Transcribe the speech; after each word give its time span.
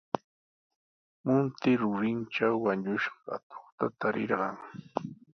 Munti 1.25 1.71
rurintraw 1.81 2.55
wañushqa 2.63 3.21
atuqta 3.35 3.85
tarirqan. 3.99 4.57